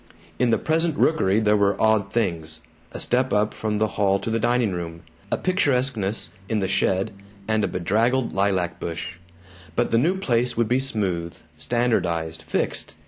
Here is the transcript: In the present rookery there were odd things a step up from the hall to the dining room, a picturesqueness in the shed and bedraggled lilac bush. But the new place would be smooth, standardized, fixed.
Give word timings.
In 0.39 0.49
the 0.49 0.57
present 0.57 0.97
rookery 0.97 1.39
there 1.39 1.55
were 1.55 1.79
odd 1.79 2.11
things 2.11 2.61
a 2.91 2.99
step 2.99 3.31
up 3.31 3.53
from 3.53 3.77
the 3.77 3.87
hall 4.01 4.17
to 4.21 4.31
the 4.31 4.39
dining 4.39 4.71
room, 4.71 5.03
a 5.31 5.37
picturesqueness 5.37 6.31
in 6.49 6.57
the 6.57 6.67
shed 6.67 7.11
and 7.47 7.71
bedraggled 7.71 8.33
lilac 8.33 8.79
bush. 8.79 9.17
But 9.75 9.91
the 9.91 9.99
new 9.99 10.17
place 10.17 10.57
would 10.57 10.67
be 10.67 10.79
smooth, 10.79 11.35
standardized, 11.55 12.41
fixed. 12.41 12.95